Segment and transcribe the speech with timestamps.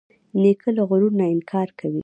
[0.41, 1.99] نیکه له غرور نه انکار کوي.